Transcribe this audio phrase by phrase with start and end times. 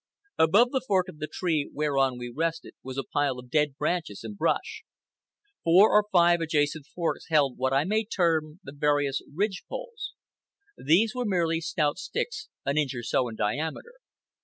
[0.39, 4.23] Above the fork of the tree whereon we rested was a pile of dead branches
[4.23, 4.81] and brush.
[5.63, 10.13] Four or five adjacent forks held what I may term the various ridge poles.
[10.75, 13.93] These were merely stout sticks an inch or so in diameter.